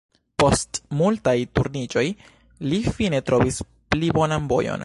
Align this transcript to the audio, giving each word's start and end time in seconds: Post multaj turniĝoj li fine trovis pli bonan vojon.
Post 0.43 0.79
multaj 1.01 1.35
turniĝoj 1.59 2.05
li 2.73 2.81
fine 2.99 3.23
trovis 3.31 3.63
pli 3.95 4.15
bonan 4.21 4.55
vojon. 4.55 4.79